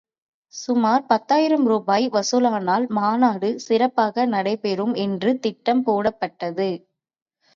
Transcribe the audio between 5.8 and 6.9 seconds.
போடப்பட்டது.